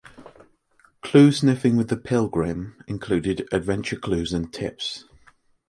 'Clue 1.03 1.31
Sniffing 1.31 1.77
With 1.77 1.89
The 1.89 1.95
Pilgrim' 1.95 2.75
included 2.87 3.47
adventure 3.51 3.97
clues 3.99 4.33
and 4.33 4.51
tips. 4.51 5.05